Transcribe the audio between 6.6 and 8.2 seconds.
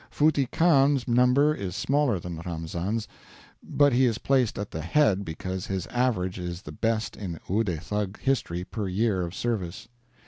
the best in Oude Thug